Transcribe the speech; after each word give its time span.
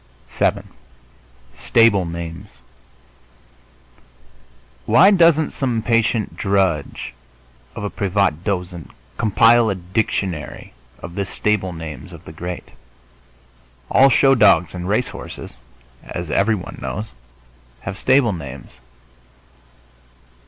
VII 0.29 0.63
STABLE 1.59 2.05
NAMES 2.05 2.47
Why 4.87 5.11
doesn't 5.11 5.51
some 5.51 5.83
patient 5.83 6.35
drudge 6.35 7.13
of 7.75 7.83
a 7.83 7.91
privat 7.91 8.41
dozent 8.43 8.89
compile 9.19 9.69
a 9.69 9.75
dictionary 9.75 10.73
of 10.97 11.13
the 11.13 11.23
stable 11.23 11.71
names 11.71 12.11
of 12.13 12.25
the 12.25 12.31
great? 12.33 12.69
All 13.91 14.09
show 14.09 14.33
dogs 14.33 14.73
and 14.73 14.89
race 14.89 15.09
horses, 15.09 15.53
as 16.01 16.31
everyone 16.31 16.79
knows, 16.81 17.09
have 17.81 17.95
stable 17.99 18.33
names. 18.33 18.71